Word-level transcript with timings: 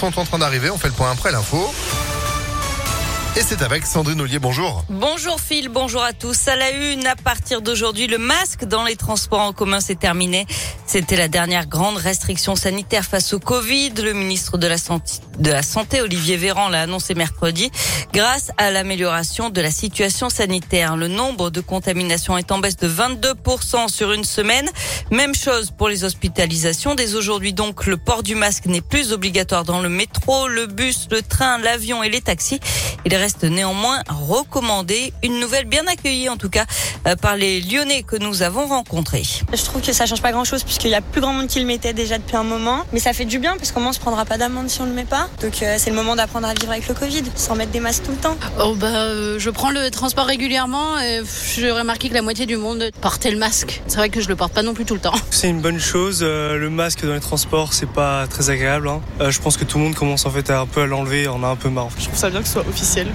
sont 0.00 0.20
en 0.20 0.24
train 0.24 0.38
d'arriver. 0.38 0.70
On 0.70 0.78
fait 0.78 0.86
le 0.86 0.94
point 0.94 1.10
après 1.10 1.32
l'info. 1.32 1.74
Et 3.36 3.42
c'est 3.42 3.62
avec 3.62 3.84
Sandrine 3.84 4.20
Ollier, 4.20 4.38
bonjour. 4.38 4.84
Bonjour 4.88 5.40
Phil, 5.40 5.68
bonjour 5.68 6.04
à 6.04 6.12
tous. 6.12 6.46
À 6.46 6.54
la 6.54 6.70
une, 6.70 7.04
à 7.04 7.16
partir 7.16 7.62
d'aujourd'hui, 7.62 8.06
le 8.06 8.18
masque 8.18 8.64
dans 8.64 8.84
les 8.84 8.94
transports 8.94 9.40
en 9.40 9.52
commun 9.52 9.80
s'est 9.80 9.96
terminé. 9.96 10.46
C'était 10.88 11.16
la 11.16 11.28
dernière 11.28 11.66
grande 11.66 11.98
restriction 11.98 12.56
sanitaire 12.56 13.04
face 13.04 13.34
au 13.34 13.38
Covid. 13.38 13.90
Le 14.02 14.14
ministre 14.14 14.56
de 14.56 14.66
la 14.66 15.62
Santé, 15.62 16.00
Olivier 16.00 16.38
Véran, 16.38 16.70
l'a 16.70 16.80
annoncé 16.80 17.14
mercredi. 17.14 17.70
Grâce 18.14 18.52
à 18.56 18.70
l'amélioration 18.70 19.50
de 19.50 19.60
la 19.60 19.70
situation 19.70 20.30
sanitaire, 20.30 20.96
le 20.96 21.08
nombre 21.08 21.50
de 21.50 21.60
contaminations 21.60 22.38
est 22.38 22.50
en 22.52 22.58
baisse 22.58 22.78
de 22.78 22.88
22% 22.88 23.88
sur 23.88 24.12
une 24.12 24.24
semaine. 24.24 24.66
Même 25.10 25.34
chose 25.34 25.70
pour 25.76 25.90
les 25.90 26.04
hospitalisations. 26.04 26.94
Dès 26.94 27.16
aujourd'hui 27.16 27.52
donc, 27.52 27.84
le 27.84 27.98
port 27.98 28.22
du 28.22 28.34
masque 28.34 28.64
n'est 28.64 28.80
plus 28.80 29.12
obligatoire 29.12 29.64
dans 29.64 29.82
le 29.82 29.90
métro, 29.90 30.48
le 30.48 30.66
bus, 30.66 31.06
le 31.10 31.20
train, 31.20 31.58
l'avion 31.58 32.02
et 32.02 32.08
les 32.08 32.22
taxis. 32.22 32.60
Il 33.04 33.14
reste 33.14 33.44
néanmoins 33.44 34.02
recommandé. 34.08 35.12
Une 35.22 35.38
nouvelle 35.38 35.66
bien 35.66 35.86
accueillie 35.86 36.30
en 36.30 36.38
tout 36.38 36.48
cas 36.48 36.64
euh, 37.06 37.14
par 37.14 37.36
les 37.36 37.60
Lyonnais 37.60 38.04
que 38.04 38.16
nous 38.16 38.40
avons 38.40 38.66
rencontrés. 38.66 39.24
Je 39.52 39.62
trouve 39.62 39.82
que 39.82 39.92
ça 39.92 40.06
change 40.06 40.22
pas 40.22 40.32
grand 40.32 40.44
chose 40.44 40.64
puisqu'il 40.78 40.92
y 40.92 40.94
a 40.94 41.00
plus 41.00 41.20
grand 41.20 41.32
monde 41.32 41.48
qui 41.48 41.58
le 41.58 41.66
mettait 41.66 41.92
déjà 41.92 42.18
depuis 42.18 42.36
un 42.36 42.44
moment. 42.44 42.84
Mais 42.92 43.00
ça 43.00 43.12
fait 43.12 43.24
du 43.24 43.40
bien 43.40 43.56
parce 43.56 43.72
qu'au 43.72 43.80
moins 43.80 43.90
on 43.90 43.92
se 43.92 43.98
prendra 43.98 44.24
pas 44.24 44.38
d'amende 44.38 44.68
si 44.68 44.80
on 44.80 44.86
le 44.86 44.92
met 44.92 45.04
pas. 45.04 45.28
Donc 45.42 45.60
euh, 45.62 45.74
c'est 45.76 45.90
le 45.90 45.96
moment 45.96 46.14
d'apprendre 46.14 46.46
à 46.46 46.54
vivre 46.54 46.70
avec 46.70 46.86
le 46.86 46.94
Covid 46.94 47.24
sans 47.34 47.56
mettre 47.56 47.72
des 47.72 47.80
masques 47.80 48.04
tout 48.04 48.12
le 48.12 48.16
temps. 48.18 48.36
Oh 48.62 48.74
bah 48.76 48.86
euh, 48.86 49.38
je 49.38 49.50
prends 49.50 49.70
le 49.70 49.90
transport 49.90 50.26
régulièrement 50.26 50.98
et 51.00 51.22
j'ai 51.56 51.72
remarqué 51.72 52.08
que 52.08 52.14
la 52.14 52.22
moitié 52.22 52.46
du 52.46 52.56
monde 52.56 52.90
portait 53.00 53.32
le 53.32 53.38
masque. 53.38 53.82
C'est 53.88 53.96
vrai 53.96 54.08
que 54.08 54.20
je 54.20 54.28
le 54.28 54.36
porte 54.36 54.52
pas 54.52 54.62
non 54.62 54.74
plus 54.74 54.84
tout 54.84 54.94
le 54.94 55.00
temps. 55.00 55.14
C'est 55.30 55.48
une 55.48 55.60
bonne 55.60 55.80
chose. 55.80 56.22
le 56.22 56.70
masque 56.70 57.04
dans 57.04 57.14
les 57.14 57.20
transports 57.20 57.72
c'est 57.72 57.90
pas 57.90 58.26
très 58.28 58.50
agréable. 58.50 58.88
Hein. 58.88 59.00
je 59.30 59.38
pense 59.40 59.56
que 59.56 59.64
tout 59.64 59.78
le 59.78 59.84
monde 59.84 59.94
commence 59.94 60.26
en 60.26 60.30
fait 60.30 60.48
à 60.50 60.60
un 60.60 60.66
peu 60.66 60.82
à 60.82 60.86
l'enlever. 60.86 61.26
On 61.28 61.42
a 61.42 61.48
un 61.48 61.56
peu 61.56 61.70
marre. 61.70 61.88
Je 61.98 62.04
trouve 62.04 62.18
ça 62.18 62.30
bien 62.30 62.40
que 62.40 62.46
ce 62.46 62.54
soit 62.54 62.68
officiel. 62.68 63.08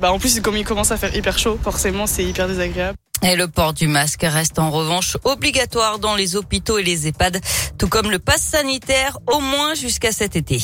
Bah, 0.00 0.12
en 0.12 0.18
plus, 0.18 0.40
comme 0.40 0.56
il 0.56 0.64
commence 0.64 0.90
à 0.90 0.96
faire 0.96 1.14
hyper 1.14 1.38
chaud, 1.38 1.58
forcément, 1.62 2.06
c'est 2.06 2.24
hyper 2.24 2.48
désagréable. 2.48 2.96
Et 3.22 3.36
le 3.36 3.48
port 3.48 3.72
du 3.72 3.88
masque 3.88 4.22
reste 4.22 4.58
en 4.58 4.70
revanche 4.70 5.16
obligatoire 5.24 5.98
dans 5.98 6.14
les 6.14 6.36
hôpitaux 6.36 6.78
et 6.78 6.82
les 6.82 7.06
EHPAD, 7.08 7.40
tout 7.78 7.88
comme 7.88 8.10
le 8.10 8.18
pass 8.18 8.42
sanitaire, 8.42 9.18
au 9.32 9.40
moins 9.40 9.74
jusqu'à 9.74 10.12
cet 10.12 10.36
été. 10.36 10.58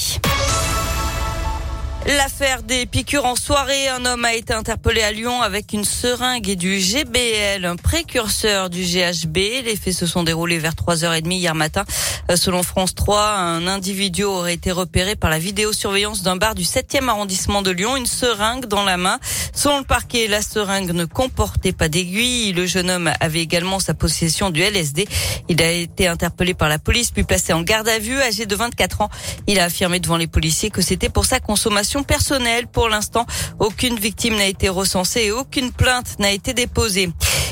L'affaire 2.06 2.62
des 2.62 2.86
piqûres 2.86 3.26
en 3.26 3.36
soirée, 3.36 3.88
un 3.88 4.06
homme 4.06 4.24
a 4.24 4.34
été 4.34 4.54
interpellé 4.54 5.02
à 5.02 5.12
Lyon 5.12 5.42
avec 5.42 5.74
une 5.74 5.84
seringue 5.84 6.48
et 6.48 6.56
du 6.56 6.78
GBL, 6.78 7.66
un 7.66 7.76
précurseur 7.76 8.70
du 8.70 8.82
GHB. 8.82 9.36
Les 9.64 9.76
faits 9.76 9.92
se 9.92 10.06
sont 10.06 10.22
déroulés 10.22 10.58
vers 10.58 10.72
3h30 10.72 11.30
hier 11.30 11.54
matin. 11.54 11.84
Euh, 12.30 12.36
selon 12.36 12.62
France 12.62 12.94
3, 12.94 13.32
un 13.32 13.66
individu 13.66 14.24
aurait 14.24 14.54
été 14.54 14.72
repéré 14.72 15.14
par 15.14 15.28
la 15.28 15.38
vidéosurveillance 15.38 16.22
d'un 16.22 16.36
bar 16.36 16.54
du 16.54 16.62
7e 16.62 17.06
arrondissement 17.06 17.60
de 17.60 17.70
Lyon, 17.70 17.98
une 17.98 18.06
seringue 18.06 18.64
dans 18.64 18.84
la 18.84 18.96
main. 18.96 19.18
Selon 19.52 19.78
le 19.78 19.84
parquet, 19.84 20.26
la 20.26 20.40
seringue 20.40 20.92
ne 20.92 21.04
comportait 21.04 21.72
pas 21.72 21.90
d'aiguille. 21.90 22.52
Le 22.52 22.64
jeune 22.64 22.90
homme 22.90 23.10
avait 23.20 23.42
également 23.42 23.78
sa 23.78 23.92
possession 23.92 24.48
du 24.48 24.62
LSD. 24.62 25.06
Il 25.50 25.62
a 25.62 25.70
été 25.70 26.08
interpellé 26.08 26.54
par 26.54 26.70
la 26.70 26.78
police 26.78 27.10
puis 27.10 27.24
placé 27.24 27.52
en 27.52 27.60
garde 27.60 27.88
à 27.88 27.98
vue. 27.98 28.20
Âgé 28.22 28.46
de 28.46 28.56
24 28.56 29.02
ans, 29.02 29.10
il 29.46 29.60
a 29.60 29.64
affirmé 29.64 30.00
devant 30.00 30.16
les 30.16 30.28
policiers 30.28 30.70
que 30.70 30.80
c'était 30.80 31.10
pour 31.10 31.26
sa 31.26 31.40
consommation 31.40 31.89
personnelle. 32.04 32.66
Pour 32.66 32.88
l'instant, 32.88 33.26
aucune 33.58 33.98
victime 33.98 34.36
n'a 34.36 34.46
été 34.46 34.68
recensée 34.68 35.24
et 35.24 35.32
aucune 35.32 35.72
plainte 35.72 36.18
n'a 36.18 36.30
été 36.30 36.54
déposée. 36.54 37.10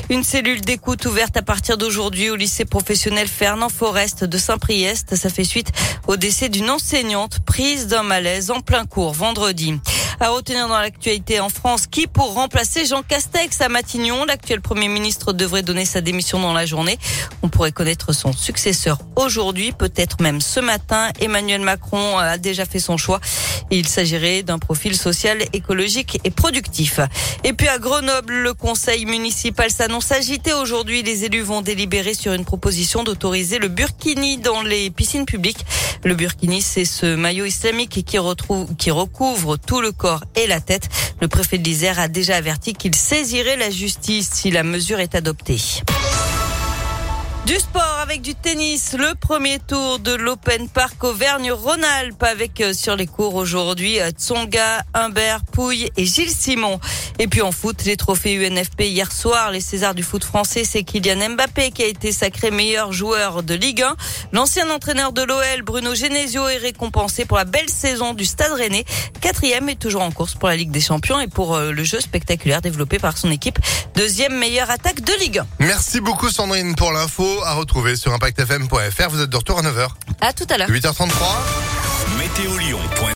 Une 0.09 0.23
cellule 0.23 0.61
d'écoute 0.61 1.05
ouverte 1.05 1.37
à 1.37 1.43
partir 1.43 1.77
d'aujourd'hui 1.77 2.31
au 2.31 2.35
lycée 2.35 2.65
professionnel 2.65 3.27
Fernand 3.27 3.69
Forest 3.69 4.23
de 4.23 4.37
Saint-Priest. 4.37 5.15
Ça 5.15 5.29
fait 5.29 5.43
suite 5.43 5.71
au 6.07 6.15
décès 6.15 6.49
d'une 6.49 6.69
enseignante 6.69 7.39
prise 7.45 7.87
d'un 7.87 8.03
malaise 8.03 8.49
en 8.49 8.61
plein 8.61 8.85
cours 8.85 9.13
vendredi. 9.13 9.79
À 10.21 10.31
retenir 10.31 10.67
dans 10.67 10.79
l'actualité 10.79 11.39
en 11.39 11.47
France, 11.47 11.87
qui 11.87 12.05
pour 12.05 12.33
remplacer 12.33 12.85
Jean 12.85 13.03
Castex 13.03 13.61
à 13.61 13.69
Matignon, 13.69 14.25
l'actuel 14.25 14.59
Premier 14.59 14.89
ministre 14.89 15.31
devrait 15.31 15.63
donner 15.63 15.85
sa 15.85 16.01
démission 16.01 16.41
dans 16.41 16.51
la 16.51 16.65
journée. 16.65 16.99
On 17.41 17.47
pourrait 17.47 17.71
connaître 17.71 18.11
son 18.11 18.33
successeur 18.33 18.97
aujourd'hui, 19.15 19.71
peut-être 19.71 20.21
même 20.21 20.41
ce 20.41 20.59
matin. 20.59 21.07
Emmanuel 21.21 21.61
Macron 21.61 22.17
a 22.17 22.37
déjà 22.37 22.65
fait 22.65 22.79
son 22.79 22.97
choix. 22.97 23.21
Il 23.71 23.87
s'agirait 23.87 24.43
d'un 24.43 24.59
profil 24.59 24.97
social, 24.97 25.37
écologique 25.53 26.19
et 26.25 26.31
productif. 26.31 26.99
Et 27.45 27.53
puis 27.53 27.69
à 27.69 27.77
Grenoble, 27.77 28.33
le 28.33 28.53
conseil 28.53 29.05
municipal 29.05 29.71
s'annonce 29.71 30.11
agité 30.11 30.51
aujourd'hui. 30.51 31.01
Les 31.01 31.23
élus 31.23 31.43
vont 31.43 31.61
délibérer 31.61 32.13
sur 32.13 32.33
une 32.33 32.43
proposition 32.43 33.03
d'autoriser 33.03 33.57
le 33.57 33.69
burkini 33.69 34.37
dans 34.37 34.63
les 34.63 34.89
piscines 34.89 35.25
publiques. 35.25 35.65
Le 36.03 36.15
burkini, 36.15 36.61
c'est 36.61 36.85
ce 36.85 37.15
maillot 37.15 37.45
islamique 37.45 38.03
qui, 38.05 38.17
retrouve, 38.17 38.75
qui 38.75 38.91
recouvre 38.91 39.57
tout 39.57 39.81
le 39.81 39.91
corps 39.91 40.23
et 40.35 40.47
la 40.47 40.61
tête. 40.61 40.89
Le 41.21 41.27
préfet 41.27 41.57
de 41.57 41.63
l'Isère 41.63 41.99
a 41.99 42.07
déjà 42.07 42.37
averti 42.37 42.73
qu'il 42.73 42.95
saisirait 42.95 43.57
la 43.57 43.69
justice 43.69 44.29
si 44.33 44.51
la 44.51 44.63
mesure 44.63 44.99
est 44.99 45.15
adoptée. 45.15 45.59
Du 47.49 47.55
sport 47.55 47.97
avec 47.99 48.21
du 48.21 48.35
tennis, 48.35 48.93
le 48.93 49.15
premier 49.15 49.57
tour 49.57 49.97
de 49.97 50.13
l'Open 50.13 50.69
Park 50.69 51.03
Auvergne-Rhône-Alpes 51.03 52.21
avec 52.21 52.61
euh, 52.61 52.73
sur 52.73 52.95
les 52.95 53.07
cours 53.07 53.33
aujourd'hui 53.33 53.99
euh, 53.99 54.11
Tsonga, 54.11 54.83
Humbert, 54.93 55.43
Pouille 55.51 55.89
et 55.97 56.05
Gilles 56.05 56.29
Simon. 56.29 56.79
Et 57.17 57.27
puis 57.27 57.41
en 57.41 57.51
foot, 57.51 57.85
les 57.85 57.97
trophées 57.97 58.35
UNFP 58.35 58.81
hier 58.81 59.11
soir, 59.11 59.49
les 59.49 59.61
Césars 59.61 59.95
du 59.95 60.03
foot 60.03 60.23
français, 60.23 60.63
c'est 60.63 60.83
Kylian 60.83 61.31
Mbappé 61.31 61.71
qui 61.71 61.81
a 61.81 61.87
été 61.87 62.11
sacré 62.11 62.51
meilleur 62.51 62.93
joueur 62.93 63.41
de 63.41 63.55
Ligue 63.55 63.81
1. 63.81 63.95
L'ancien 64.31 64.69
entraîneur 64.69 65.11
de 65.11 65.23
l'OL, 65.23 65.63
Bruno 65.63 65.95
Genesio, 65.95 66.47
est 66.49 66.57
récompensé 66.57 67.25
pour 67.25 67.37
la 67.37 67.45
belle 67.45 67.69
saison 67.69 68.13
du 68.13 68.25
Stade 68.25 68.53
Rennais. 68.53 68.85
Quatrième 69.21 69.69
et 69.69 69.75
toujours 69.75 70.03
en 70.03 70.11
course 70.11 70.35
pour 70.35 70.49
la 70.49 70.55
Ligue 70.55 70.71
des 70.71 70.81
Champions 70.81 71.19
et 71.19 71.27
pour 71.27 71.55
euh, 71.55 71.71
le 71.71 71.83
jeu 71.83 71.99
spectaculaire 71.99 72.61
développé 72.61 72.99
par 72.99 73.17
son 73.17 73.31
équipe. 73.31 73.57
Deuxième 73.95 74.37
meilleure 74.37 74.69
attaque 74.69 75.01
de 75.01 75.13
Ligue 75.19 75.39
1. 75.39 75.47
Merci 75.61 75.99
beaucoup 75.99 76.29
Sandrine 76.29 76.75
pour 76.75 76.91
l'info 76.91 77.38
à 77.45 77.53
retrouver 77.53 77.95
sur 77.95 78.13
impactfm.fr. 78.13 79.09
Vous 79.09 79.21
êtes 79.21 79.29
de 79.29 79.37
retour 79.37 79.59
à 79.59 79.61
9h. 79.61 79.89
À 80.21 80.33
tout 80.33 80.45
à 80.49 80.57
l'heure. 80.57 80.69
8h33. 80.69 81.09
Météo 82.17 82.51